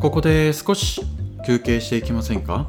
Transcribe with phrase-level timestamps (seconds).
[0.00, 1.02] ここで少し
[1.46, 2.66] 休憩していきませんか？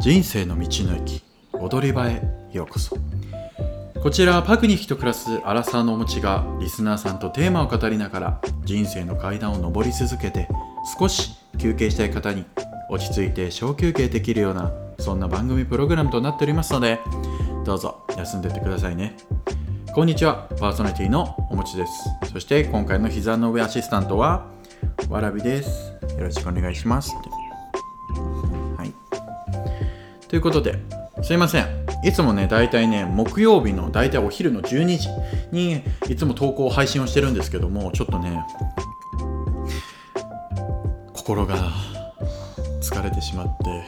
[0.00, 1.22] 人生の道の駅
[1.52, 2.20] 踊り場へ
[2.50, 2.96] ようこそ。
[4.02, 10.48] こちらパクに人と暮らすアラサーのお持ちがリスナーさんとテーマを語りながら人生の階段を上り続けて
[10.98, 12.44] 少し休憩したい方に
[12.90, 16.98] 落ち着いて小休憩できるようなそんな番組プログラムとなっておりますので
[17.64, 19.16] どうぞ休んでってくださいね。
[19.94, 20.48] こんにちは。
[20.58, 21.92] パーソナリティのおもちです。
[22.32, 24.50] そして今回の膝の上アシスタントは
[25.12, 25.92] わらびです。
[26.16, 27.14] よろしくお願いします。
[28.78, 28.94] はい。
[30.26, 30.78] ということで
[31.22, 31.66] すいません。
[32.02, 35.08] いつもね大体ね木曜日の大体お昼の12時
[35.52, 38.42] にいつも投稿配信をしてるんですけどもちょっとね
[41.12, 41.56] 心が
[42.80, 43.84] 疲れてしまって。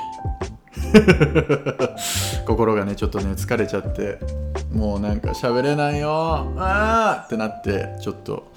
[2.46, 4.43] 心がねちょっとね疲れちゃって。
[4.74, 6.10] もうなんか喋れないよ。
[6.58, 7.26] あー！
[7.26, 8.52] ってなってちょっと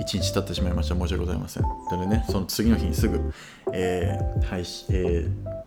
[0.00, 0.94] 一日経ってしまいました。
[0.94, 1.64] 申し訳ございません。
[1.90, 3.32] でねその次の日にすぐ、
[3.72, 5.58] えー配信えー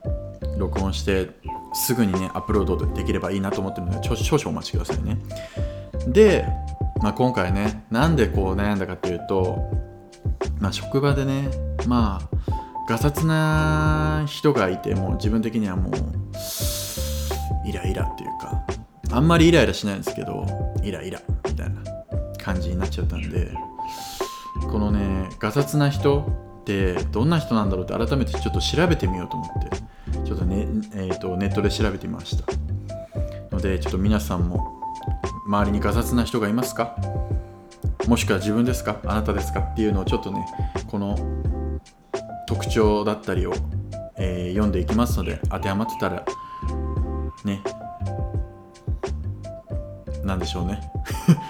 [0.58, 1.30] 録音して
[1.74, 5.18] すぐにねアップロードできればいいなと思ってるので少少々お待ちくださいね。
[6.08, 6.46] で、
[7.02, 9.72] まあ、今回ねなんでこう悩んだかっていうと
[10.60, 11.50] まあ職場でね
[11.88, 12.30] まあ
[12.88, 15.94] ガサツな人がいてもう自分的にはもう
[17.68, 18.66] イライラっていうか
[19.12, 20.46] あんまりイライラしないんですけど
[20.84, 21.82] イライラみたいな
[22.38, 23.52] 感じになっちゃったんで
[24.62, 26.22] このねガサツな人
[26.62, 29.78] ってどんな人なんだろうって改めてちょっと調べてみようと思って
[30.26, 32.46] ちょっとね、えー、とネットで調べてみました。
[33.52, 34.82] のでちょっと皆さんも
[35.46, 36.96] 周りにガサツな人がいますか？
[38.08, 38.98] もしくは自分ですか？
[39.06, 39.60] あなたですか？
[39.60, 40.46] っていうのをちょっとね
[40.88, 41.18] この
[42.48, 43.54] 特徴だったりを、
[44.18, 46.26] えー読んでいきますので当てはまってたら
[47.46, 47.62] ね
[50.32, 50.82] なんでしょうね。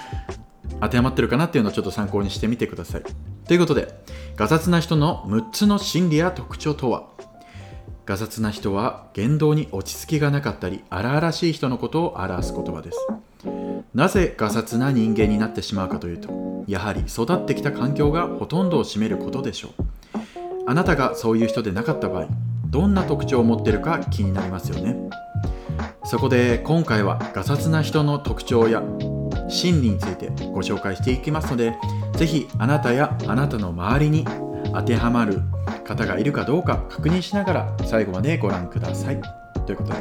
[0.82, 3.04] 当てはまってるかなっていうのをちょっと参考にしてみてください。
[3.48, 4.04] ということで
[4.36, 7.04] ガサツな人の6つの心理や特徴とは？
[8.06, 12.98] ガサツな人は言動に落ち着きがなかったり荒々しい人のことを表す言葉です。
[13.94, 19.72] なぜガサツな人間になってしまうかというとやはり育ってきた環境がほとんどを占めることでしょう。
[20.66, 22.28] あなたがそういう人でなかった場合
[22.66, 24.98] どんな特徴を持ってるか気になりますよね。
[26.12, 28.84] そこで今回はガサツな人の特徴や
[29.48, 31.74] 心理についてご紹介していきますので
[32.18, 34.26] ぜひあなたやあなたの周りに
[34.74, 35.40] 当てはまる
[35.86, 39.22] 方がいるかどうか確認しながら最後までご覧ください。
[39.66, 40.00] ということで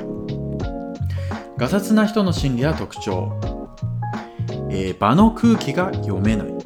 [1.57, 3.39] ガサツな人の心理や特徴、
[4.69, 6.60] えー場の空気が読めない。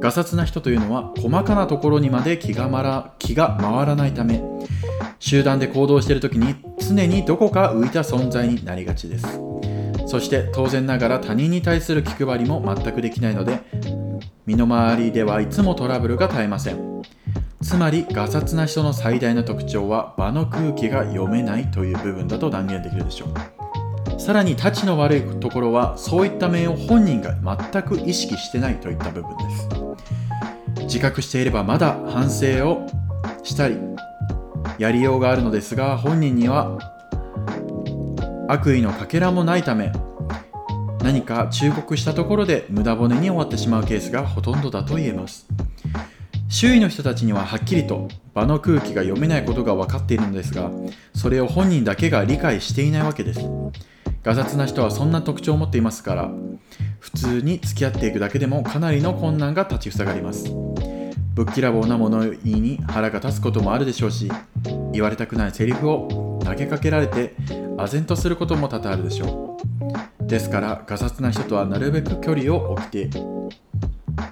[0.00, 4.42] ガサツな人というのは細かなところにまで気がまら気が回らないため
[5.18, 9.40] 集団で行動している時に常にどこか浮いた存在になりがちです。
[10.06, 13.60] そして当然ながら他人に対する気配りも全くできないので
[14.46, 17.02] 身の回りではいつもトラブルが絶えません。
[17.62, 24.20] つまりガサツな人の最大の特徴は場の空気が読めないという部分だと断言できるでしょう。
[24.20, 27.34] さらにタチの悪いところはそういった面を本人が
[27.72, 29.89] 全く意識してないといった部分です。
[30.90, 32.84] 自覚していればまだ反省を
[33.44, 33.78] したり
[34.76, 36.78] やりようがあるのですが本人には
[38.48, 39.92] 悪意のかけらもないため
[41.04, 45.46] 何か忠告したところで無駄骨に終わってしまうケースがほとんどだと言えます。
[46.48, 50.70] 周囲の人たちにははっきりと場の空気が読めないことが分かっているのですが
[51.14, 53.40] それを本人だけが理解していないわけです。
[54.22, 56.30] ガサツな人はそんな特徴を持っていますから
[56.98, 60.52] 普通に付き合っていくだけでもかなりの困難が立ちふさがります。
[61.34, 64.30] ぶっきらぼうな物言いに腹が立つこともあるでしょうし
[64.92, 67.34] 言われたくないセリフを投げかけられて
[67.76, 69.58] 唖然とすることも多々あるでしょ
[70.20, 70.26] う。
[70.26, 73.10] ですからガサツな人とはなるべく距離を置いて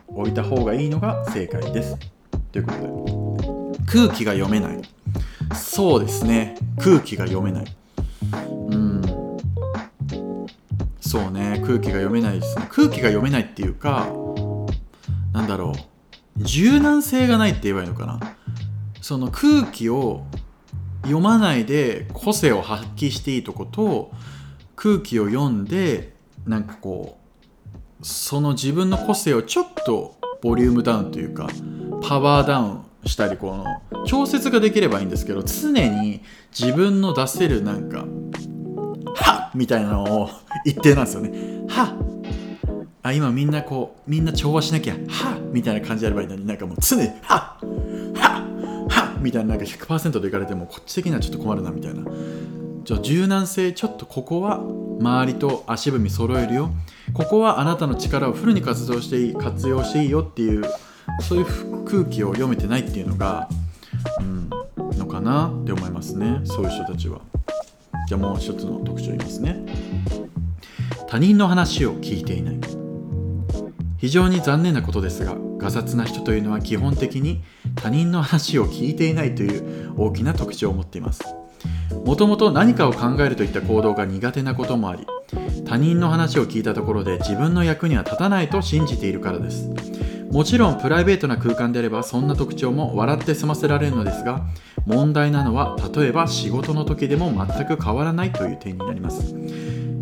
[0.09, 1.97] 置いた方がいいのが正解です。
[2.53, 3.85] ということで。
[3.87, 4.83] 空気が読めない。
[5.55, 6.57] そうですね。
[6.79, 7.78] 空気が読めない。
[11.09, 14.09] そうね空気が読めないですね空気が読めないっていうか
[15.33, 15.73] なんだろ
[16.39, 18.21] う柔軟性がないって言えばいいのかな。
[19.01, 20.27] その空気を
[21.03, 24.13] 読まないで個性を発揮していいとこと
[24.77, 26.13] 空気を読んで
[26.47, 27.19] なんかこ
[28.03, 31.49] うその自分の個性をちょっとボリュームダウンというか
[32.03, 36.23] パワーダウンしたりこの調節ができればいいんですけど常に
[36.57, 38.05] 自分の出せるなんか
[39.55, 40.31] みたいなのを
[40.65, 41.31] 一定なんですよね。
[41.69, 41.97] は
[43.03, 47.59] あ今みんなこうみんな調和しなきゃはみたいな感じであればいいのになんかもう常には
[48.15, 48.45] は
[48.89, 52.03] はみたいななんか100%でいかれてもこっち的にはちょっと困るなみたいな。
[52.85, 54.61] じゃ柔軟性ちょっとここは
[55.01, 56.71] 周りと足踏み揃えるよ。
[57.13, 60.65] ここはあなたの力をフルに活動していい活用していいよっていう
[61.21, 63.49] そういう空気を読めてないっていうのが
[64.21, 64.51] うん、
[64.99, 66.41] のかなって思いますね。
[66.45, 67.21] そういう人たちは。
[68.09, 69.55] じゃあもう一つの特徴言いますね。
[71.09, 72.61] 他人の話を聞いていない。
[73.99, 77.43] 非常に残念なことですがガサツな人というのは基本的に
[77.75, 81.23] 他人の話を聞いていないという大きな特徴を持っています。
[82.07, 85.07] もともと何かを考えるといった行動が苦手なこともあり
[85.67, 89.69] 他人の話を聞いたところで自分の役には立たないと信じているからです。
[90.31, 94.47] もちろんプライベートな空間であればそんな特徴も笑って済ませられるのですが
[94.87, 99.35] 問題なのは例えば仕事の時でも全く変わらないという点になります。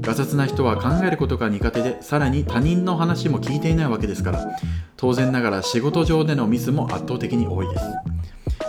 [0.01, 4.59] ガサツな人は考えることが苦手でさらに他人の話も聞いていないわけですから
[4.97, 7.85] 当然ながら仕事上でのミスも圧倒的に多いです。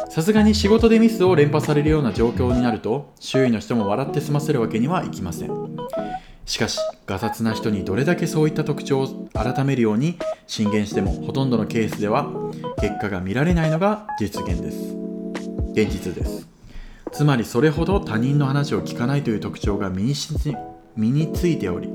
[0.09, 5.77] さすがに仕事でミスを連発されるような状況になると周囲の人も笑って済ませるわけにはいきません。
[6.47, 10.17] しかしガサツな人にどれだけそういった特徴を改めるように
[10.47, 12.31] 進言してもほとんどのケースでは
[12.79, 14.95] 結果が見られないのが実現です。
[15.73, 16.47] 現実です。
[17.11, 20.13] つまりそれほど他人の話を聞かないという特徴が身に
[20.95, 21.89] 身についており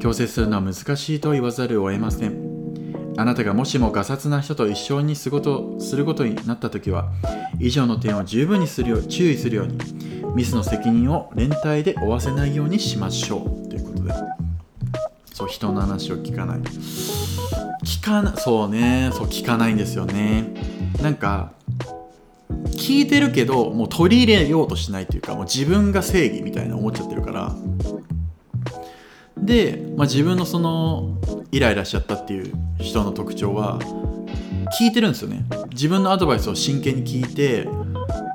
[0.00, 3.14] 強制するのは難しいと言わざるを得ません。
[3.16, 7.10] あなたがもしもガサツな人と一緒にすることになった時は
[7.60, 9.78] 以上の点を十分にするよう注意するように
[10.34, 13.57] ミスの責任を連帯で負わせないようにしましょう。
[15.48, 16.58] そう人の話を聞かない。
[17.84, 19.10] 聞かなそうね。
[19.12, 20.52] そう聞かないんですよね。
[21.02, 21.52] なんか
[22.72, 27.54] 聞いてるけどもう取り入れようとしないというかもう自分が正義みたいな思っちゃってるから。
[29.36, 31.18] で、まあ、自分のその
[31.52, 33.78] イライラしちゃったっていう人の特徴は
[34.78, 35.44] 聞いてるんですよね。
[35.70, 37.68] 自分のアドバイスを真剣に聞いて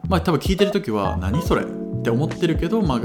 [0.07, 1.65] まあ多分聞いてる時は何それっ
[2.03, 2.99] て思ってるけど、まあ、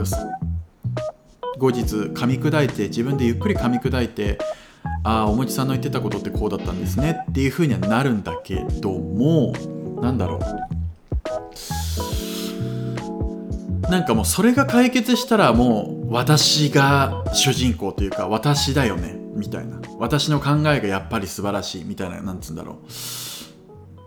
[1.58, 4.38] 後日噛み砕いて自分でゆっくり噛み砕いて
[5.02, 9.52] ああおもちさんの言ってたことってこうだったんですねっていう風にはなるんだけども
[10.00, 10.40] なんだろう。
[13.90, 19.80] なんかもうそれが解決したらもう私が主人公というか私だよねみたいな。
[19.98, 22.76] 私の考えがやっぱり素晴らしいみたいななんつうんだろう。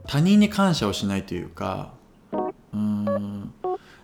[0.08, 1.94] 他人に感謝をしないというか
[2.74, 3.54] うん。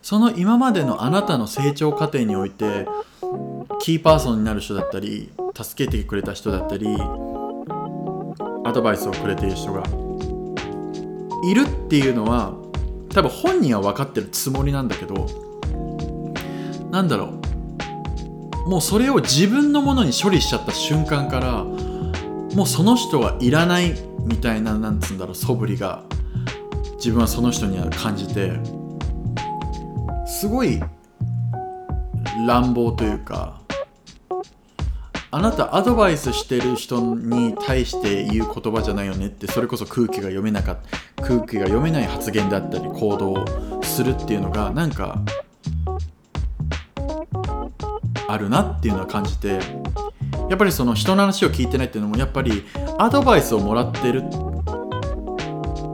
[0.02, 2.88] その今までのあなたの成長過程において
[3.80, 6.88] キーパーソンになる人だったり助けてくれた人だったり
[8.64, 9.84] アドバイスをくれている人が
[11.44, 12.54] いるっていうのは
[13.10, 15.26] 多分本人は分かってるつもりなんだけど
[16.92, 17.48] なんだろう。
[18.68, 26.04] もうそれを自分のものに処理しちゃった瞬間からもうその人はいらないみたいななんつうんだろう素振りが
[26.96, 28.52] 自分はその人には感じて
[30.26, 30.82] すごい
[32.46, 33.62] 乱暴というか
[35.30, 40.78] あなたアドバイスしてる人に対して言う言葉じゃないよねってそれこそ空気が読めなかっ
[41.16, 45.20] た空気が読めない発言だったり行動をするっていうのがなんか
[48.30, 49.60] あるなっていうのは感じて
[50.50, 52.64] やっぱりその人の話を聞いてないっていうのもやっぱり
[52.98, 54.24] アドバイスをもらってる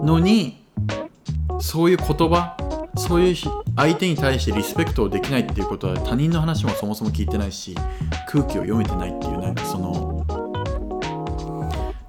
[0.04, 0.64] のに
[1.60, 2.56] そういう言葉
[2.98, 7.76] そういう相手に対してリスペクトをできないっていうことは他人の話もそもそも聞いてないし
[8.28, 10.26] 空気を読めてないっていうなんかその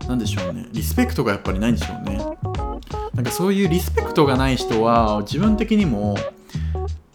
[0.09, 0.67] なんでしょうね。
[0.73, 2.19] リスペクトがやっぱりないんでしょうね。
[3.15, 6.17] なんかそういうリスペクトがない人は自分的にも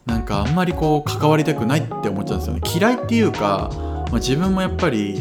[0.05, 2.61] なんかあんまりこう関わりたくないって思っちゃうんですよね。
[2.75, 5.15] 嫌いっていうか、まあ、自分もやっぱり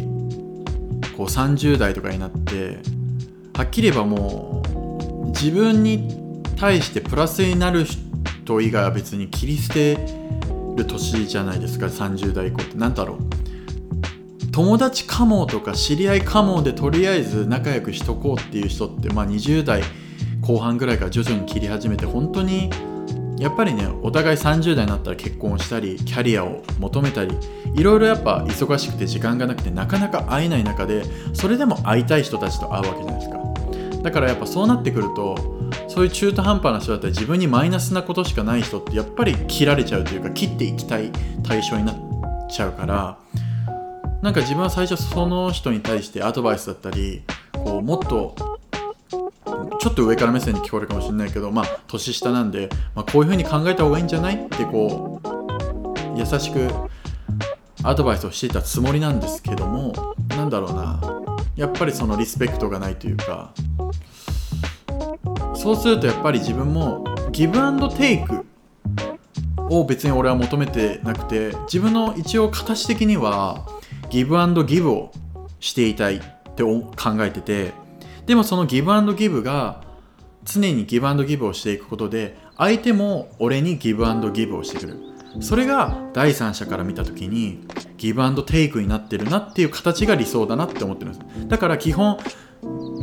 [1.16, 2.78] こう30代とかになって
[3.54, 4.62] はっきり言えばも
[5.24, 8.07] う自分に対してプラスになる人
[8.60, 9.98] 以外は別に切り捨て
[10.76, 11.86] る年じゃないですか。
[11.86, 13.18] 30代以降って何だろう。
[14.50, 19.82] 友達かもとか知り合いかもでとりあえず仲良くしとこうっていう人ってまあ20代
[20.40, 22.70] 後半ぐらいから徐々に切り始めて本当に
[23.38, 27.36] やっぱりねお互い30代になったら結婚したりキャリアを求めたり
[27.76, 33.38] いろいろやっぱ忙しくて時間がなくてなかなか会えない中でそれでも会いたい人たちと会うわけじゃないですか。
[34.02, 35.57] だからやっぱそうなってくると
[35.88, 41.10] そういう中途半端な人だったり自分にマイナスなことしかない人ってやっぱり切られちゃうというか切っていきたい
[41.42, 41.96] 対象になっ
[42.48, 43.18] ちゃうから
[44.22, 47.22] なんか自分は最初その人に対してアドバイスだったり
[47.52, 48.34] こうもっと
[49.80, 54.36] ちょっと上から目線に聞こえるかもしれないけどまあ年下なんで、まあ、こういうふうに考えた方がいいんじゃない？
[54.36, 56.68] ってこう優しく
[57.84, 59.92] アドバイスをしていたつもりなんですけども
[60.30, 61.00] なんだろうな。
[61.54, 63.52] やっぱりそのリスペクトがないというか
[65.58, 68.46] そうするとやっぱり自分もギブアンドテイク
[69.68, 73.66] を別に俺は求めてなくて自分の一応形的には
[74.08, 75.10] ギブアンドギブを
[75.58, 76.20] していたいっ
[76.54, 76.92] て考
[77.24, 77.72] えてて
[78.26, 79.82] でもそのギブアンドギブが
[80.44, 84.96] 常にギブアンドギブをしていくことで相手も俺にギブアンドギブをしてくる。
[85.40, 91.48] それが第三者から見た時にギブアンドテイクになってるなっていう形が理想だなって思ってるんです。
[91.48, 92.18] だから基本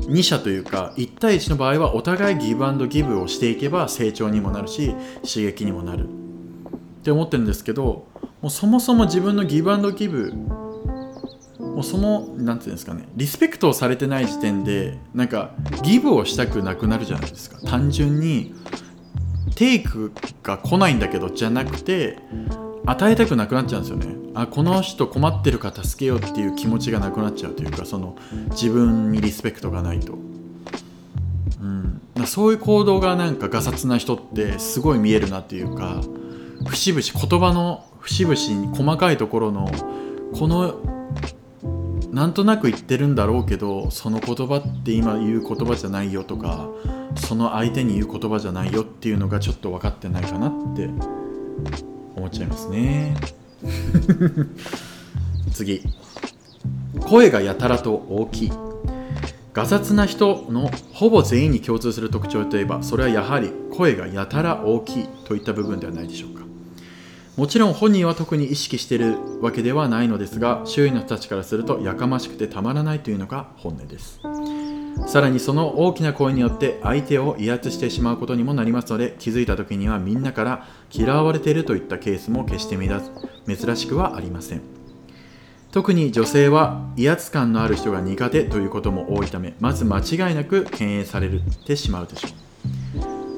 [0.07, 6.07] 2者というか1対1の場合はお互いギブアンドギブをしていけば成長にもなるし刺激にもなる。
[6.07, 6.07] っ
[7.05, 8.07] て思ってるんですけど
[8.41, 10.33] もうそもそも自分のギブアンドギブ
[11.59, 15.51] もうその何て言うんですかねリスペクトをされてない時点でなんか
[15.83, 17.59] ギブをしたくなくなるじゃないですか。
[17.67, 18.55] 単純に
[19.55, 20.11] テイク
[20.43, 22.17] が来ないんだけどじゃなくて
[22.85, 24.15] 与えたくなくなっちゃうんですよね。
[24.35, 28.17] あこの人困ってるから助けようっていう気持ちがなくなっちゃうというかその
[28.51, 30.17] 自分にリスペクトがないと、
[31.61, 36.01] うん、そういう行動がなんかガサツな人ってすごい見えるなっていうか
[36.67, 39.71] 節々言葉の節々に細かいところの
[40.37, 40.75] この
[42.11, 46.69] なんとなく言ってるんだろうけどその言葉って今言う言葉じゃないよとか
[47.15, 50.89] その相手に言う言葉じゃないよっていうのがちょっと分かってないかなって
[52.15, 53.15] 思っちゃいますね。
[55.51, 55.81] 次。
[57.01, 58.51] 声がやたらと大きい。
[59.53, 66.43] ガサツな人のほぼ全員に共通する特徴といえばそれはやはり声がやたら大きいといった部分ではないでしょうか。
[67.37, 74.21] もちろん本人は特に意識しているわけではないのですが周囲の人たちからするとやかましくてたまらないというのが本音です。
[75.07, 84.61] さらにその大きな声によって相手を威圧してしまうことにもなりますので気づいた時にはみんなから嫌われているといったケースも決して珍しくはありません。
[85.71, 91.29] 特に女性は威圧感のある人が苦手ということも多いためまず間違いなく敬遠され
[91.65, 92.29] てしまうでしょ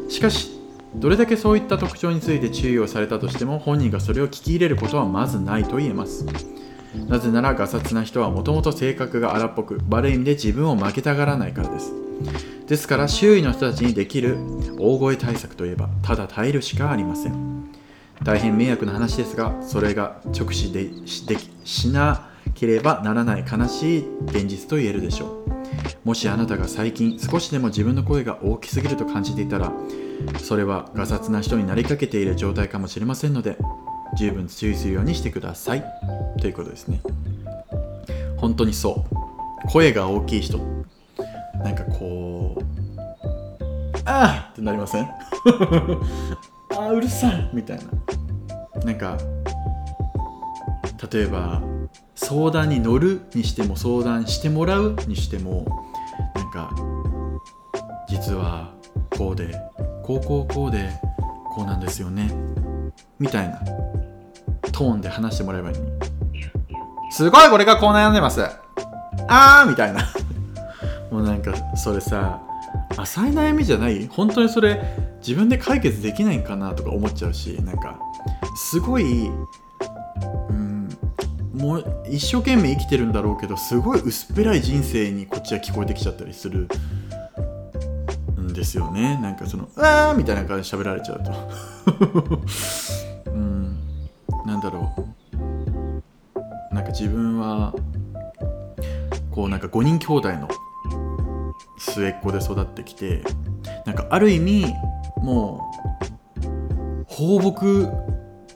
[0.07, 0.11] う。
[0.11, 0.51] しかし
[0.95, 6.25] どれだけそういった特徴について注意をされたとしても本人がそれを聞き入れることはまずないと言えます。
[7.07, 11.93] なぜならガサツな人はもともと性格が荒っぽく悪い意味で自分を負けたがらないからです。
[12.67, 14.37] ですから周囲の人たちにできる
[14.79, 17.69] 大声対策といえばただ耐えるしかありません。
[18.23, 20.89] 大変迷惑な話ですがそれが直視で
[21.63, 25.57] しなければならない悲しい現実と言えるでしょう。
[26.03, 29.71] もしあなたが最近少しでも自分の声が大きすぎると感じていたら
[30.41, 33.57] それはガサツな人になりかけている状態かもしれませんので
[34.17, 35.83] 十分注意するようにしてください。
[36.39, 37.01] ということですね。
[38.37, 39.05] 本当にそ
[39.65, 39.67] う。
[39.71, 40.59] 声が大きい人。
[41.63, 42.63] なんかこう
[44.05, 45.05] ああってなりません？
[46.77, 47.49] ああうるさい！
[47.53, 47.77] みたい
[48.75, 48.81] な。
[48.83, 49.17] なんか
[51.11, 51.61] 例えば
[52.15, 55.65] 相談に乗るにしても相談してもらうにしても
[56.35, 56.71] なんか
[58.07, 58.71] 実は
[59.17, 59.53] こうで
[60.03, 60.89] こうこうこうで
[61.53, 62.31] こうなんですよね。
[63.19, 63.59] みたいな。
[64.77, 65.91] トーンで話してもらえばいいのに。
[67.09, 68.43] すごいこれがこう悩んでます。
[69.27, 70.01] あーみたいな。
[71.09, 72.39] もうなんかそれさ
[72.95, 74.07] 浅い悩みじゃない？
[74.07, 74.79] 本当にそれ
[75.19, 77.97] 自分で解決できないんかなとか思っちゃうしなんか
[78.55, 79.29] すごい
[80.49, 80.89] うん
[81.55, 86.67] もう一生懸命生きてるんだろうけどすごい薄っぺらい人生にこっちは聞こえてきちゃったりする。
[88.39, 89.17] んですよね。
[89.21, 91.31] なんかその「うわー」みたいな感じで喋られちゃうと。
[93.31, 93.77] うん。
[94.47, 94.93] なんだろ
[96.71, 96.73] う。
[96.73, 97.73] なんか自分は
[99.29, 100.47] こうなんか5人兄弟の
[101.77, 103.23] 末っ子で育ってきて
[103.85, 104.73] なんかある意味
[105.17, 105.69] も
[106.37, 107.87] う放牧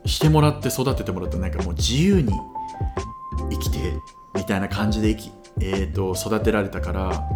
[0.05, 2.31] してもらって育ててもらってなんかもう自由に
[3.51, 3.77] 生きて
[4.33, 7.29] みたいな感じで生き、えーと、育てられたから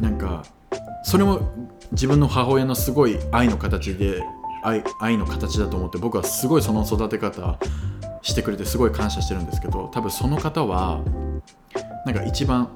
[0.00, 0.44] なんか
[1.04, 1.40] それも
[1.92, 4.22] 自分の母親のすごい愛の形で
[4.66, 7.58] 愛愛の形だと思って僕はすごいその育て方
[8.22, 11.02] してくれてすごい感謝してるんですけど多分その方は
[12.04, 12.68] なんか一番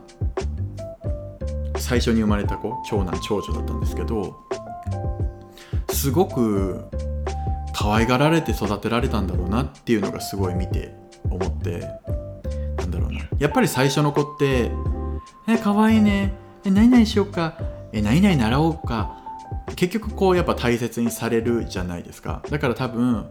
[1.77, 4.37] 最初に生まれた子長男長女だったんですけど
[5.91, 6.85] すごく
[7.75, 10.95] 可愛がられて育てられたんだろうなっていうのがすごい見て
[11.29, 11.81] 思って
[12.77, 13.21] なんだろうな。
[13.39, 14.71] やっぱり最初の子って
[15.49, 16.35] 「え可愛いね。
[16.65, 17.55] え何々しようか。
[17.93, 19.19] え何々習おうか」
[19.81, 22.43] 結局こうやっぱ大切にされるじゃないですか。
[22.51, 23.27] だから多分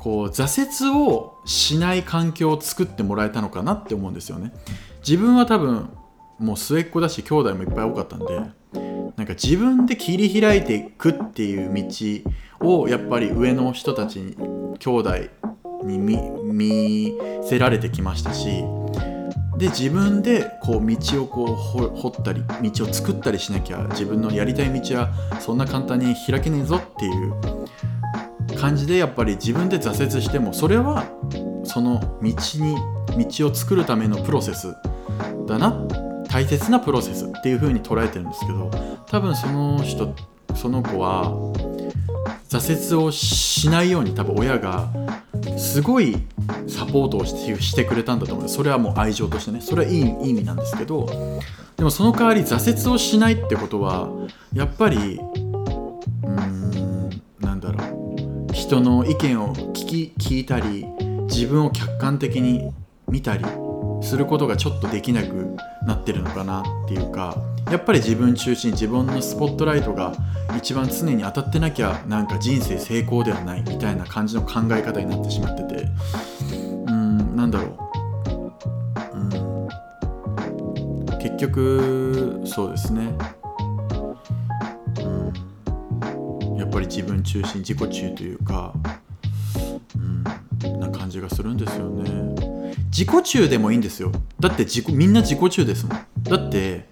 [0.00, 4.52] こう挫折をしない環境を作ってもらえたのかなって思うんですよね。
[4.98, 5.90] 自分は多分
[6.40, 8.34] もう末っ子だし兄弟もいっぱい多かったんで
[9.16, 14.34] なんか自分で切り開いていくっていう道をやっぱり上の人たちに
[14.80, 15.14] 兄弟
[15.84, 15.98] に
[16.42, 18.64] 見せられてきましたし
[19.60, 31.04] で自分でこう道をこう掘ったり道を作ったりしなきゃ自分のやりたい道はそんな簡単に開けねえぞっていう感じでやっぱり自分で挫折してもそれは
[31.64, 32.76] その道に
[33.28, 34.74] 道を作るためのプロセス
[35.46, 35.86] だな
[36.30, 38.70] 大切なプロセスっていう風に捉えてるんですけど
[39.08, 40.14] 多分その人
[40.54, 41.30] その子は
[42.48, 44.88] 挫折をしないように多分親が
[45.56, 46.16] すごい
[46.66, 48.48] サポートをしてくれたんだと思う。
[48.48, 49.60] それはもう愛情としてね。
[49.60, 51.06] それはいい意味なんですけど
[51.76, 54.08] でもその代わり挫折をしないってことは
[54.52, 58.52] やっぱりうーんなんだろう。
[58.52, 60.86] 人の意見を聞き聞いたり
[61.28, 62.72] 自分を客観的に
[63.08, 63.44] 見たり
[64.02, 67.36] することがちょっとできなくなってるのかなっていうか
[67.70, 70.14] やっぱり自分中心自分のスポットライトが
[70.56, 75.88] 一番常に当たってなきゃなんか人生成功ではないみたいな感じの考え方になってしまってて。
[76.88, 77.76] うんなんだろ
[79.12, 79.16] う。
[79.16, 79.68] うん。
[81.18, 83.12] 結局そうですね。
[85.00, 86.56] うん。
[86.56, 88.74] やっぱり自分中心自己中というか
[89.96, 92.59] うんな感じがするんですよね。
[92.90, 94.12] 自己中でもいいんですよ。
[94.38, 95.98] だって自己みんな自己中ですもん。
[96.22, 96.88] だって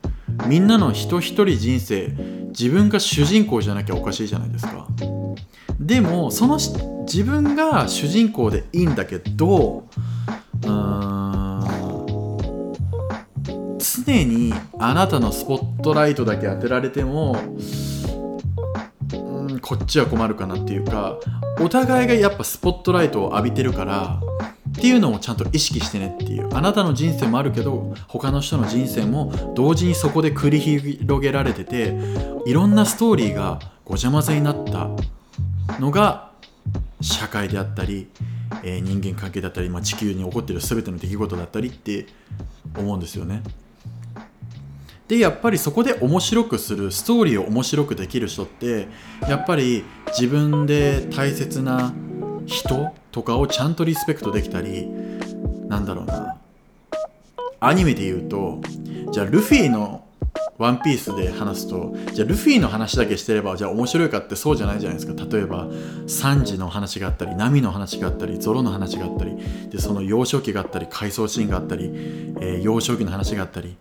[0.46, 2.14] みんなの人一人人生
[2.48, 4.86] 自分が主人公じゃなきゃおかしいじゃないですか。
[5.80, 6.58] でもその
[7.04, 9.88] 自分が主人公でいいんだけど
[10.66, 11.58] うん
[13.78, 17.36] 常にあなたのスポットライトだけ当てられても
[19.12, 21.18] うんこっちは困るかなっていうか
[21.60, 24.20] お互いがやっぱスポットライトを浴びてるから
[24.78, 31.96] っていうのをちゃんと意識してねっていうあなたの人生もあるけど他の人の人生も同時にそこで繰り広げられてて
[32.46, 34.88] いろんなストーリーがごちゃ混ぜになった
[35.80, 36.30] のが
[37.00, 38.08] 社会であったり、
[38.62, 42.06] えー人間関係だったり、まあ、地球に起こっている全ての出来事だったりって
[42.76, 43.42] 思うんですよね。
[45.08, 48.88] でやっぱりそこで面白くするストーリーを面白くできる人って
[49.22, 51.94] やっぱり自分で大切な
[52.48, 54.88] 人とかをちゃんとリスペクトできたり
[55.68, 56.36] なんだろうな。
[57.60, 58.60] アニメで言うと
[59.12, 60.04] じゃあルフィの
[60.56, 65.26] ワンピースで話すとじゃあルフィの話だけしてればじゃあ面白いかってそうじゃないじゃないですか。
[65.30, 65.68] 例えば
[66.06, 69.36] サンジの話があったりナミの話があったりゾロの話があったり
[69.70, 71.90] でその幼少期があったり回想シーンがあったり、
[72.40, 73.76] えー幼少期の話があったり。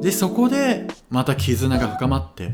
[0.00, 2.50] でそこでまた絆が深まってっ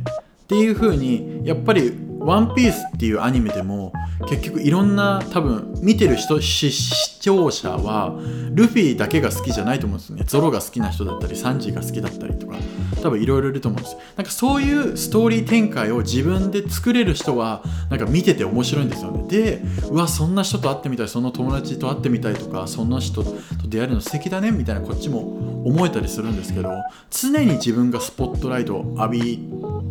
[0.47, 1.93] ていう風にやっぱり
[2.25, 3.93] 「ワンピースっていうアニメでも
[4.29, 8.19] 結局いろんな多分見てる人視聴者は
[8.53, 10.25] ルフィだけが好きじゃないと思うんですよね。
[10.27, 12.57] ゾロが好きな人だったりサンジが好きだったりとか
[13.03, 14.01] 多分いろいろいると思うんですよ。
[14.17, 19.25] なんかそういうストーリー展開を自分で作れる人はなんか見てて面白いんですよね。
[19.29, 23.35] でうわそんな人と会ってみたいその友達と会ってみたいとかそんな人と
[23.69, 26.71] 出会えるの素敵だねみたいなこっちも思えたりするんですけど
[27.11, 29.39] 常に自分がスポットライトを浴び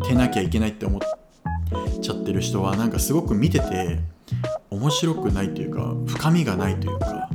[0.04, 1.22] てなきゃいけないって思って
[2.02, 3.99] ちゃってる人はなんかすごく見てて
[4.69, 7.30] 面白くないというか深みがないというか。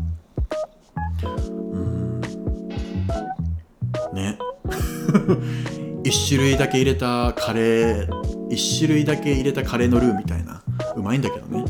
[1.72, 2.20] うん。
[4.14, 4.38] ね。
[6.04, 8.08] 一種類だけ入れたカレー
[8.50, 10.62] 一種類だけ入れたカレーのルーみたいな。
[10.96, 11.64] うまいんだけどね。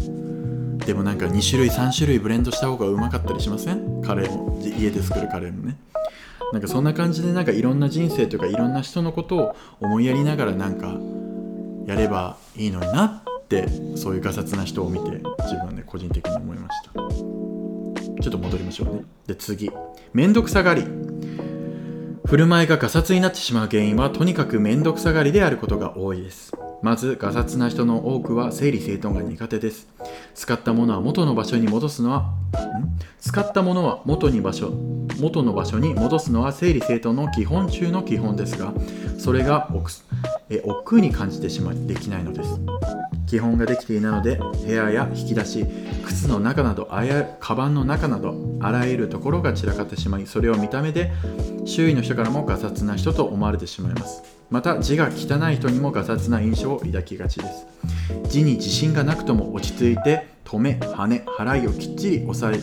[0.86, 4.00] でもなんか2種類3種類ブレンドした方がうまかったりしません？
[4.02, 4.58] カレーも。
[4.62, 5.76] 家で作るカレーもね。
[6.52, 10.96] なんかそんな感じでなんかいろんな人生というかいろんな人のことを思いやりながらなんか
[11.88, 16.92] やればいいのになってそういうガサツな人を見て自分で個人的に思いました。
[16.92, 19.04] ちょっと戻りましょうね。
[19.26, 19.70] で次。
[20.12, 20.84] めんどくさがり。
[22.26, 26.52] 振る舞いがガサツになってしまう原因はとにかくめんどくさがりであることが多いです。
[26.82, 29.88] まずガサツな人の多くは整理整頓が苦手です。
[30.34, 32.28] 使ったものは元の場所に戻すのはん？
[33.18, 34.70] 使ったものは元に場所
[35.18, 38.74] 元の場所に戻すのは整理整頓の基本中の基本ですが
[39.18, 39.68] それが
[40.50, 42.60] え億劫に感じてしまいできないのです。
[43.26, 45.66] 基本ができていないので部屋や引き出し
[46.06, 51.12] 靴の中などあやカバンの中などあらゆるところが散らかってしまいそれを見た目で
[51.66, 54.22] 周囲の人からもガサツな人と思われてしまいます。
[54.50, 57.66] また字が汚い人にもガサツな印象を抱きがちです。
[58.30, 62.58] 字に自信がなくとも落ち着いて止め跳ね払いをきっちり押さえ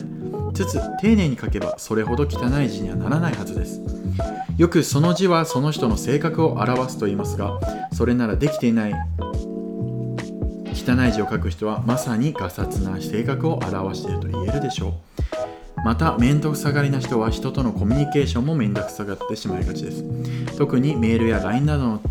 [0.56, 4.05] つつ丁寧に書けばそれほど汚い字にはならないはずです。
[4.58, 7.60] よくその字はその人の性格を表すと言いますが
[7.94, 8.94] それならできていない
[10.74, 14.94] 汚い字を書く人はまさにガサツな性格を表していると言えるでしょう。
[15.84, 20.04] また面倒くさがりな人は人とのコミュニケーションも面倒くさがってしまいがちです。
[20.58, 22.02] 特にメールや LINE などの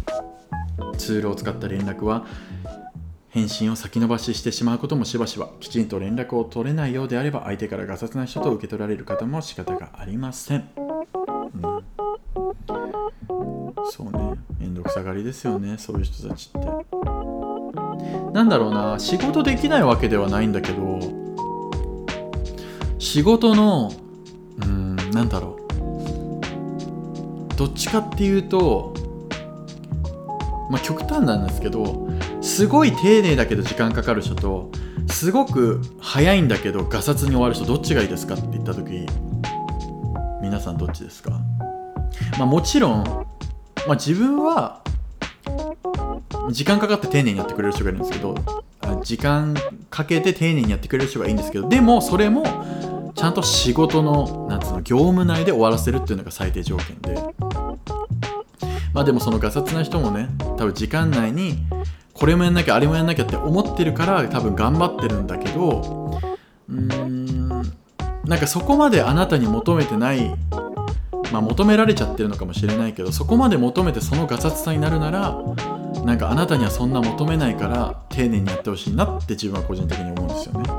[0.97, 2.27] ツールを使った連絡は
[3.31, 11.85] 返信を先延ばししてしまうこともしばしばきちんと連絡を取れないようであれば相手からガサツな人と受け取られる方も仕方がありません、うん、
[13.91, 14.35] そうね。
[14.59, 16.69] 面倒くさがりですよねそういう人たちって。
[18.33, 20.99] なんだろうな仕事できないわけではないんだけど
[22.99, 23.93] 仕事の
[24.63, 25.65] うんなんだろう。
[27.57, 28.95] どっちかっていうと
[30.71, 32.09] まあ極端なんですけど
[32.41, 34.71] すごい丁寧だけど時間かかる人と
[35.07, 39.07] すごく早いんだけどガサツに終わる人どっちがいいですかって言った時
[40.43, 41.31] 皆さんどっちですか？
[42.39, 43.27] まあもちろん、
[43.87, 44.83] まあ、自分は
[46.51, 48.35] 時間かかって丁寧にやってくれる人がいるんですけど
[49.03, 49.55] 時間
[49.91, 52.45] かけて丁寧にやってくれる人がいいんですけどでもそれも
[53.15, 57.19] ちゃんと仕事のなんつうの業務内で終わらせるっていうのが最低条件で。
[58.95, 61.59] まあでもそのガサツな人もね多分時間内に
[62.13, 66.21] これもやんなきゃあれもやんなきゃって思ってるから多分頑張ってるんだけど
[66.69, 67.49] うーん
[68.25, 70.33] なんかそこまであなたに求めてない
[71.35, 75.37] まあ求められちゃってるのかもしれないけどそこまで求めてそのガサツさになるなら
[76.05, 80.71] なんかあなたにはそんな求めないから丁寧にやってほしいなって自分は個人的に思うんですよね。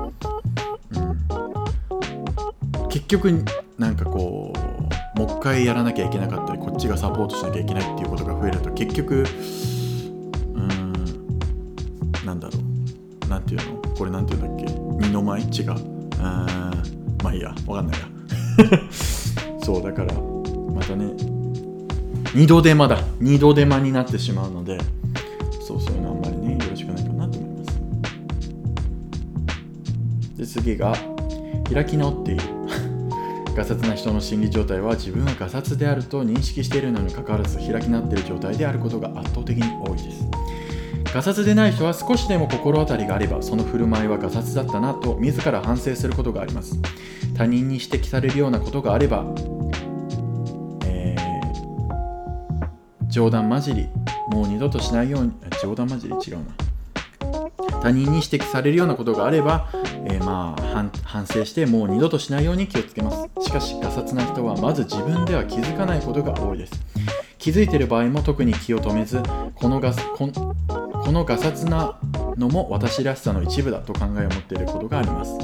[2.84, 3.44] うん、結局
[3.78, 9.26] なんかこうもう一回やらなきゃいけなかったりこっちがサポートしなきゃいけないっていうことが増えると結局
[10.54, 10.94] うん
[12.26, 12.54] なんだろ
[13.26, 13.28] う。
[13.30, 13.82] なんていうの？
[13.98, 15.06] これなんていうんだっけ？
[15.08, 15.76] 二の舞違う。
[16.22, 16.72] あ
[17.24, 17.54] まあいいや。
[17.68, 18.06] わかんないや。
[19.66, 20.14] そうだから
[20.74, 21.12] またね
[22.34, 23.00] 二度手間だ。
[23.20, 24.78] 二度手間になってしまうので
[25.62, 27.80] そうそういうのあんまりねよろしくないかなと思います。
[30.38, 30.96] で次が
[31.72, 32.44] 開き直っている。
[33.56, 40.28] ガサツな人の心理状態は自分はガサツであると認識しているのにかかわらず開き直っている状態であることが圧倒的に多いです。
[41.14, 46.78] ガサツでない人は少しでも心当たりがあればその振る舞いはガサツだったなと自ら反省することがあります。
[47.34, 49.26] 他人に指摘されるようなことがあれば、
[53.16, 53.88] 冗談交じり
[54.28, 56.52] もう二度としないように冗談交じり違うな。
[57.82, 59.70] 他人に指摘されるようなことがあれば、
[60.06, 63.30] えー、まあ反省してもう二度としないように気をつけます。
[63.40, 66.74] しかしガサツな人はまず自分では気づかないことが多いです。
[67.38, 69.22] 気づいている場合も特に気を止めず
[69.56, 71.98] このガスここのガサツな
[72.36, 75.38] のも私らしさの一部だと考えを持っていることがあります。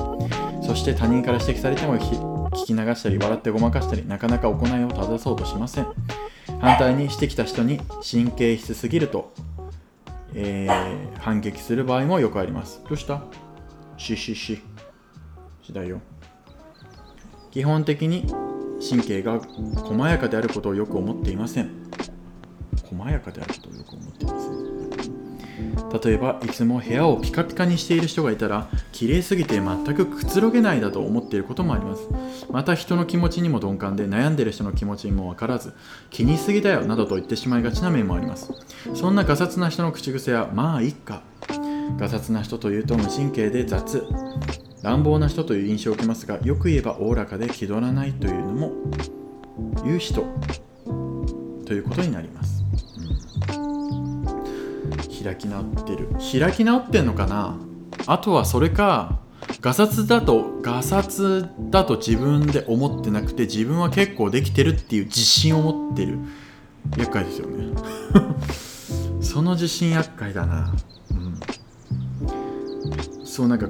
[0.68, 5.88] そして他人から指摘されても聞き流したり笑ってごまかしたりなかなか行いを正そうとしません。
[6.62, 9.34] 反対にしてきた人に神経質すぎると、
[10.36, 12.82] えー、反撃する場合もよくあります。
[12.88, 13.24] どうした？
[13.98, 14.62] ししし
[15.64, 16.02] しだよ。
[17.50, 18.28] 基本的に
[18.88, 21.72] 神経が細やかであることをよく思っていません。
[22.84, 24.81] 細やかであることをよく思っていません。
[26.04, 32.08] 例えばいつも部屋をピカピカにしている人がいたら綺麗すぎて全くくつろげないだと思っていることもあります。
[32.50, 35.74] また人の気持ちにも鈍感で悩んでいる人の気持ちにも分からず
[36.10, 38.52] 気にしすぎだよなどと言ってしまいがちな面もあります。
[38.94, 41.22] そんなガサツな人の口癖はまあいっか。
[41.98, 44.04] ガサツな人というと無神経で雑。
[44.84, 48.72] 乱暴な人という印象を受けますがよく言えばおおらかで気取らないというのも
[49.84, 50.26] 言う人
[51.66, 52.61] ということになります。
[55.24, 56.10] 開き直ってる。
[56.40, 57.58] 開き直ってんのかな？
[58.08, 59.20] あとはそれか
[59.60, 66.20] ガサツだとガサツだと自分で思ってなくて自分は結構できてるっていう自信を持ってる。
[66.98, 67.74] 厄介ですよね。
[69.22, 70.74] その自信厄介だな。
[71.12, 71.40] うん。
[73.26, 73.68] そうなんか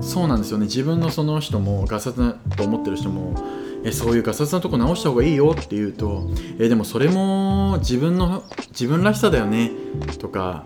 [0.00, 0.64] そうなんですよね。
[0.64, 3.34] 自分のその人もガサツだと思ってる人も
[3.84, 9.70] えそういうガサツなとこ直した方がいいよって言うとえでもそれも自分の自分らしさだよね
[10.18, 10.64] とか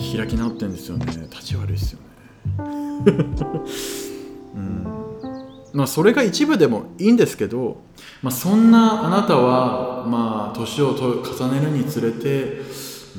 [0.00, 1.06] 開き直ってんですよね。
[1.30, 2.06] 立ち悪いですよね。
[4.56, 4.86] うん。
[5.72, 7.82] まあそれが一部でもいいんですけど、
[8.22, 12.62] まあ、そんなあなたはまあ年を重ねるにつれて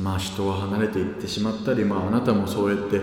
[0.01, 3.01] まあ人は離れていってしまったり、まあ、あなたもそうやって、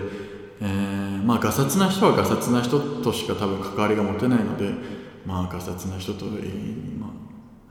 [0.61, 7.09] えー、まあガサツな人はガサツな人としか多分関わりが持てないのでまあガサツな人と永遠にまあ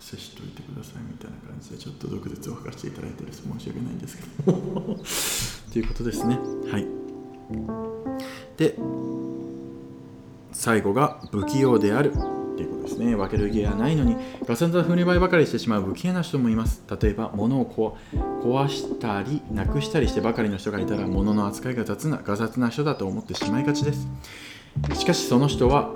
[0.00, 4.52] 接しといてくださいみたいな感じでちょっと毒舌を吐かせていただいてる申し訳ないんですけど。
[5.72, 6.38] ということですね。
[6.70, 6.86] はい。
[8.56, 8.76] で
[10.52, 12.16] 最後が不器用であるっ
[12.56, 13.14] ていうことですね。
[13.14, 16.82] 分ける気がないのにガサツな振りばかりしてしまう不器用な人もいます。
[17.00, 17.96] 例えば物をこ
[18.42, 24.08] 壊したりなくしたりしてばかりの人がいたら物の扱いが雑なガサツな人だと思ってしまいがちです。
[24.94, 25.92] しかしその人は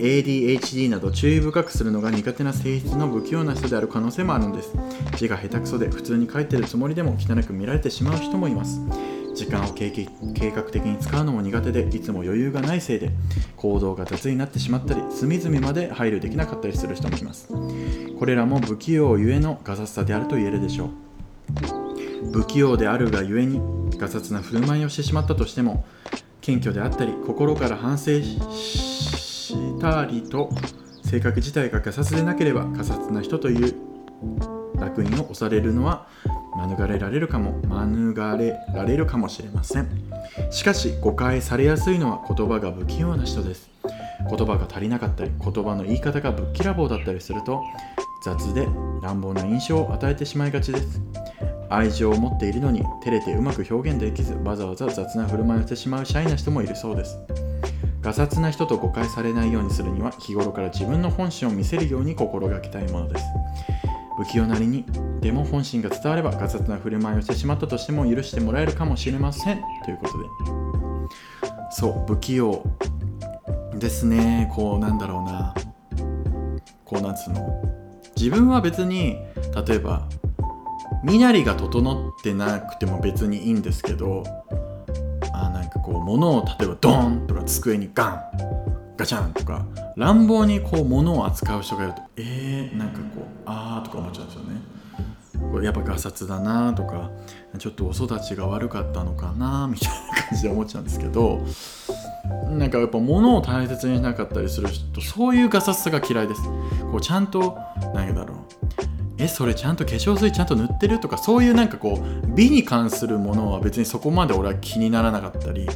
[0.00, 4.72] ADHD など注意深くするのが苦手な性質の不器用な人である可能性もあるんです。
[5.16, 8.80] 字が下手くそで普通に書いてるつもりでも汚く見られてしまう人もいます。
[9.34, 13.10] 時間を計画的に使うのも苦手でいつも余裕がないせいで
[13.56, 17.48] 行動が雑になってしまったり隅々まで配慮できなかったりする人もいます。
[18.18, 20.90] これらも不器用ゆえのガサツさであると言えるでしょう。
[22.32, 23.60] 不器用であるがゆえに
[23.98, 25.84] ガサツな振る舞いをしてしまったとしても
[26.40, 30.48] 謙虚であったり心から反省ししたりと
[31.04, 33.74] 性格自体がガサツでなければガサツな人という
[34.76, 36.06] 烙印を押されるのは
[36.56, 39.88] 免れられるかも免れられるかもしれません。
[40.50, 43.68] しかし誤解されやすいのは言葉が不器用な人です。
[44.28, 47.62] 言葉が足りなかったり言葉の言い方がぶっきらぼうだったりすると
[48.22, 48.68] 雑で
[49.02, 51.00] 乱暴な印象を与えてしまいがちです。
[51.70, 57.18] 愛情を持っているのに照れてうまく表現できずわざわざ雑な振る舞いをしてしまうシャイな人もいるそうです。
[58.00, 63.24] ガサツな人と誤解されないようにするには日頃から自分の本心を見せるように心がけたいものです。
[64.16, 64.84] 不器用なりに
[65.20, 69.62] でも本心が伝わればガサツな振る舞いをしてしまったとしても許してもらえるかもしれません。
[69.84, 70.24] ということで。
[71.70, 72.64] そう不器用
[73.76, 75.54] ですねこうなんだろうな。
[76.84, 77.62] こうなんつうの。
[78.16, 79.18] 自分は別に
[79.66, 80.08] 例えば
[81.02, 84.24] 身なりが整ってなくても別にいいんですけど
[85.90, 88.22] こう物を例えばドーンとか机にガン
[88.96, 94.60] ガチャンとか乱暴にこう物を扱う人がいるとえー、なんかこうあーとか思っちゃうんですよね。
[95.50, 97.10] これやっぱガサツだなとか
[97.58, 101.40] ちょっとお育ちが悪かったのかなみたいな感じで思っちゃうんですけど
[102.50, 106.42] なんかやっぱ物を大切にしなかったりする人そういうガサツさが嫌いです。
[106.92, 107.58] こうちゃんと
[107.94, 108.99] 何だろう。
[109.20, 110.98] えそれちゃんと化粧水ちゃんと塗ってる？
[110.98, 115.68] とかそういうなんかこう美に関するものは別にそこまで俺は気にならなかったり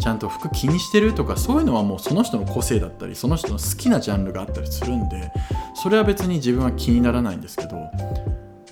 [0.00, 5.30] ちゃんと服気にしてるとかそういうのはもうその人の個性だったりその人の好きなジャンルがあったりするんで
[5.74, 7.76] それは別に自分は気にならないんですけど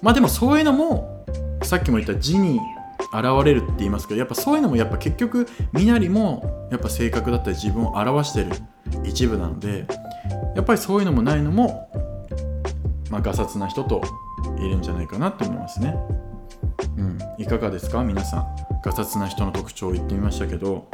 [0.03, 1.25] まあでもそういうのも
[1.63, 2.59] さっきも言った字に
[3.13, 8.51] 現れるって言いますけどやっぱそういうのもやっぱ結局身なりもやっぱ性格だったり自分を表してる
[9.05, 9.87] 一部なので
[10.57, 11.90] やっぱりそういうのもないのも
[13.11, 14.01] まあ、ガサツな人と
[14.59, 15.97] いるんじゃないかなって思いますね。
[16.97, 18.03] うん、いかがですか？
[18.03, 18.47] 皆さん。
[18.83, 20.89] ガサツな人の特徴を言ってみましたけど、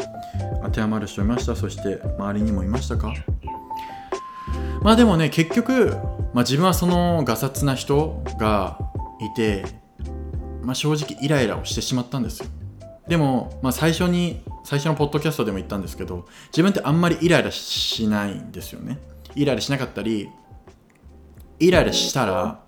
[0.64, 1.54] 当てはまる人いました？
[1.54, 3.14] そして周りにもいましたか？
[4.82, 5.96] まあでもね、結局、
[6.32, 8.78] まあ、自分はそのガサツな人が
[9.20, 9.64] いて、
[10.62, 12.46] まあ、正直イライラをしてしまったんですよ。
[13.08, 18.98] でも、まあ、最初に、最初のポッドキャストでも言ったんですけど、自分ってあんまりイライラしないんですよね。
[19.34, 20.28] イライラしなかったり、
[21.58, 22.58] イライラしたら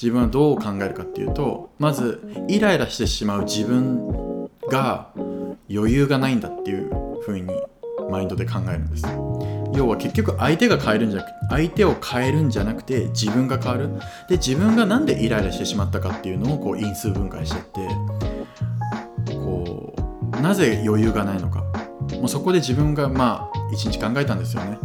[0.00, 5.10] 自分はどう考えるかっていうとまずイライラしてしまう自分が
[5.70, 6.90] 余裕がないんだっていう
[7.26, 7.48] 風に
[8.10, 9.06] マインドで考えるんです。
[9.74, 13.90] 要は結局相手が変えるんじゃなく相手を変えるんじゃなくて自分が変わる。
[14.28, 17.62] で自分が何でイライラしてしまったかっていうのをこう因数分解してっ
[19.26, 19.94] てこ
[20.38, 21.64] うなぜ余裕がないのか。
[22.14, 24.78] もうそこで自分がまあ一日考えたんですよね。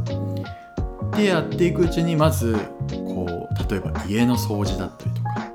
[1.15, 2.57] でやっていくうちにまず
[2.89, 3.32] こう
[3.69, 5.53] 例えば家の掃除だったりとか。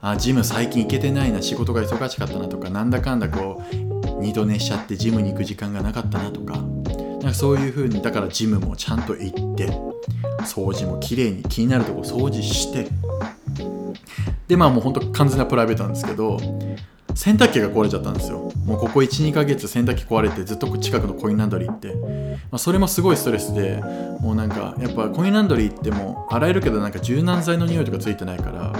[0.00, 6.54] あジム最近行けてないな仕事が忙しかったなとかなんだかんだこう二度寝しちゃってジムに行く時間がなかったなとか。
[7.26, 9.68] なんかそういう風にだからジムもちゃんと行って
[10.42, 12.88] 掃除もきれいに気になるとこ掃除して。
[14.46, 16.38] でまあもうほんと完全なプライベートなんですけど
[17.16, 18.52] 洗濯機が壊れちゃったんですよ。
[18.66, 21.94] もうここ12ヶ月洗濯機壊れてずっと近くのコインランドリー行って、
[22.50, 23.82] まあ、それもすごいストレスで
[24.20, 28.72] もうなんかやっぱコインランドリー行っても洗えるけどなんか柔軟剤の匂いとかついてないから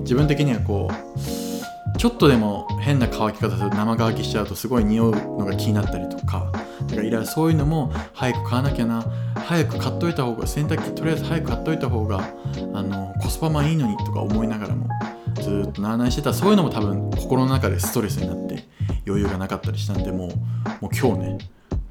[0.00, 6.52] 自分的にはこうちょっとでも変な乾き方する生乾きしちゃうとすごい匂うのが気になったりとか
[6.86, 9.02] だからいらそういうのも早く買わなきゃな
[9.34, 12.20] 早く買っといた方が洗濯機とりあえず早く買っといた方が
[12.72, 14.88] あのコスパもいいのにとか思いながらも
[15.42, 18.64] ずっとなあなあしてたそういうのも多分心の中でストレスになって
[19.06, 20.28] 余裕がなかったりしたんでもう
[20.80, 21.38] もう今日ね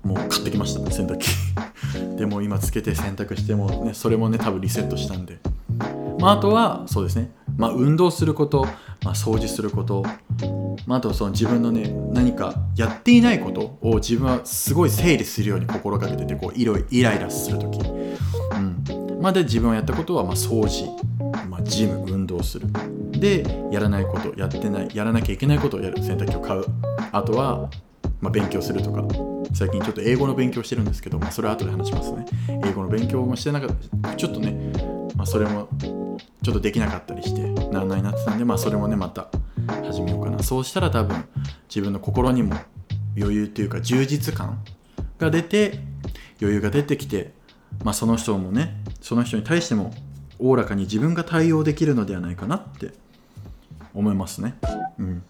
[0.03, 1.29] もう買ってきましたね洗濯機。
[2.17, 5.39] でも今つけて洗濯してもねそれもね多分リセットしたんで。
[6.19, 7.31] まああとはそうですね。
[7.57, 8.65] まあ運動すること、
[9.03, 10.03] まあ、掃除すること、
[10.85, 16.65] まあ、あとその自分のね何かやっていないことを自分はすごい整理するように心がけててこうイ
[17.03, 17.79] ライラする時。
[17.79, 19.21] うん。
[19.21, 20.87] まあで自分はやったことはまあ掃除、
[21.69, 22.67] ジム運動する。
[23.11, 26.01] でやらないことやってないやらなきゃいけないことをやる。
[26.03, 26.65] 洗濯機を買う。
[27.11, 27.69] あとは、
[28.19, 29.03] まあ、勉強するとか。
[29.53, 32.25] 最近ちょっと英語の勉強してるんですけど、まあ、それは後で話しますね。
[32.63, 33.69] 英語の勉強もしてなかっ
[34.01, 34.15] た。
[34.15, 34.51] ちょっとね、
[35.15, 35.67] まあ、それも
[36.43, 39.29] ちょっとできなかったりしてならないなってたんで、まあ、それもねまた
[39.83, 40.41] 始めようかな。
[40.43, 41.25] そうしたら多分
[41.67, 42.55] 自分の心にも
[43.17, 44.63] 余裕っていうか充実感
[45.17, 45.79] が出て
[46.41, 47.33] 余裕が出てきて、
[47.83, 49.93] まあ、その人もねその人に対しても
[50.39, 52.93] おおらかに自分が対応できるのではないかなって
[53.93, 54.55] 思いますね。
[54.97, 55.23] うん、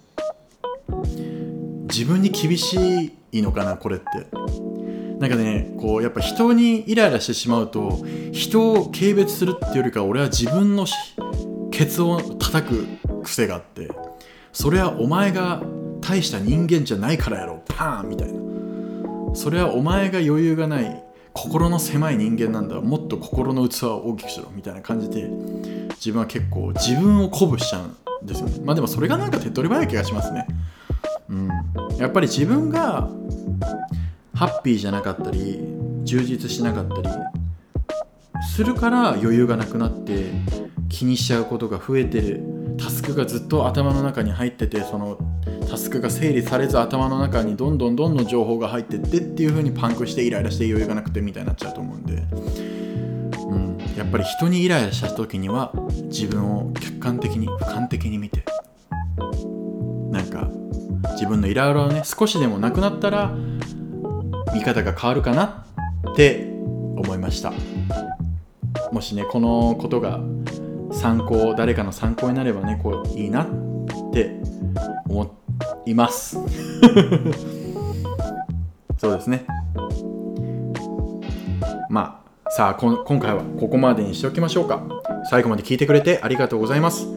[1.88, 4.06] 自分に厳しいのかなこれって。
[5.20, 10.86] なんかねこうやっぱ人にイライラしてしまうと人を軽蔑するっていうよりか俺は自分の
[11.72, 12.88] ケツを叩く
[13.24, 13.92] 癖があって
[14.54, 15.62] それはお前が
[16.00, 21.04] 大した人間じゃないからやろパーンみたいなそれはお前が余裕がない
[21.42, 22.82] 心の狭い人間なんだ。
[22.82, 25.30] もっと心の器を大きくしろみたいな感じで
[25.92, 28.50] 自分は結構自分を鼓舞しちゃうんですよ。
[28.50, 30.46] ねまあでもそれがなんか手っ取り早い気がしますね。
[31.30, 31.50] うん。
[31.98, 33.10] やっぱり自分が
[34.34, 35.62] ハッピーじゃなかったり
[36.04, 37.10] 充実しなかったり
[38.54, 40.26] するから余裕がなくなって
[40.90, 42.44] 気にしちゃうことが増えてる。
[42.78, 45.18] タスクがずっと頭の中に入っててその
[45.70, 55.72] タスクが整理されず頭の中にどんどんどんどん情報が入ってってっていう風にパンクしてイライラして余裕がなくてみたいになっちゃうと思うんで、うん、やっぱり人にイライラした時には
[56.06, 58.44] 自分を客観的に俯瞰的に見て。
[60.12, 60.50] なんか
[61.14, 63.34] 自分のイライラをね少しでもなくなったら
[64.54, 65.66] 見方が変わるかな
[66.12, 66.52] って
[66.96, 67.54] 思いました。
[68.92, 70.20] もしねこのことが
[70.92, 73.48] 参考誰かの参考になればねこういいなっ
[74.12, 74.42] て
[75.08, 75.24] 思
[75.92, 76.38] います。
[78.98, 79.46] そうですね。
[81.90, 84.82] まあさあ今回はここまでにしておきましょうか。
[85.30, 87.08] 最後まで聞いてくれてありがとうございます。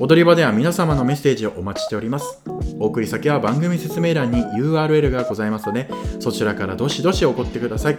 [0.00, 2.42] 踊り場では皆様のメッセージをお待ちしております。
[2.78, 5.88] お送り先は番組説明欄に URL がございますので
[6.20, 7.98] そちらからどしどし送ってください。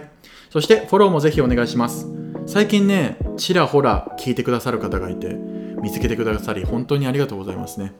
[0.50, 2.06] そしてフォローもぜひお願いします。
[2.46, 5.34] 最近ねちらほら聞いてくださる方がいて
[5.82, 7.92] 見つけてくださり本当にありがとうございますね。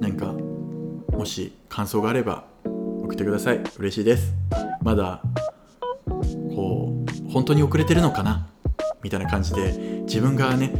[0.00, 0.34] なんか
[1.26, 3.60] もし感想があれば送ってください。
[3.78, 4.32] 嬉しいです。
[4.80, 5.20] まだ
[6.54, 8.46] こう本当に遅れてるのかな？
[9.02, 9.72] みたいな感じで
[10.06, 10.72] 自分がね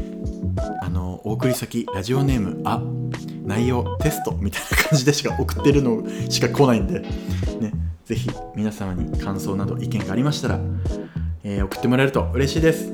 [0.83, 2.81] あのお送り先ラジオネームあ
[3.43, 7.73] 内容テストみたいな感じでしか送ってるのしか来ないんでね
[8.05, 10.61] ぜひ皆様に感想など意見がありましたら、
[11.43, 12.93] えー、送ってもらえると嬉しいです。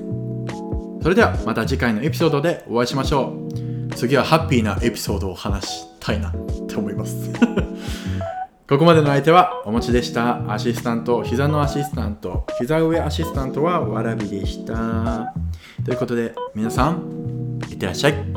[1.02, 3.34] それではまた次回のエピソードでお会いしましょ
[3.90, 3.94] う。
[3.94, 6.32] 次はハッピーなエピソードを話したいなっ
[6.66, 7.30] て思います。
[8.72, 10.50] ここまでの相手はお持ちでした。
[10.50, 15.34] アシスタント膝のアシスタント膝上アシスタントはわらびでした。
[15.84, 18.31] ということで皆さんいってらっしゃい。